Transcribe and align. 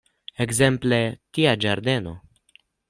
Ekzemple, 0.45 0.99
tia 1.39 1.55
ĝardeno! 1.67 2.19